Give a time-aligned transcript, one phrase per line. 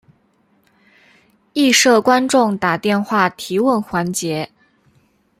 [1.53, 4.49] 亦设观众打电话提问环节。